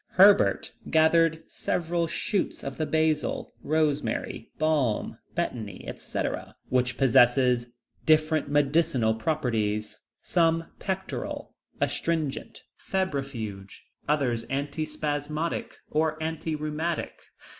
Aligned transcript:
Herbert 0.13 0.71
gathered 0.89 1.43
several 1.47 2.07
shoots 2.07 2.63
of 2.63 2.77
the 2.77 2.87
basil, 2.87 3.53
rosemary, 3.61 4.49
balm, 4.57 5.19
betony, 5.35 5.87
etc., 5.87 6.55
which 6.69 6.97
possess 6.97 7.37
different 8.07 8.49
medicinal 8.49 9.13
properties, 9.13 9.99
some 10.19 10.65
pectoral, 10.79 11.53
astringent, 11.79 12.63
febrifuge, 12.77 13.83
others 14.09 14.43
anti 14.45 14.85
spasmodic, 14.85 15.77
or 15.91 16.17
anti 16.19 16.55
rheumatic. 16.55 17.21